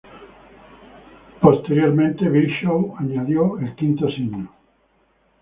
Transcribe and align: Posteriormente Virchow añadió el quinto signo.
Posteriormente 1.43 2.27
Virchow 2.27 2.95
añadió 2.97 3.59
el 3.59 3.75
quinto 3.75 4.09
signo. 4.09 4.49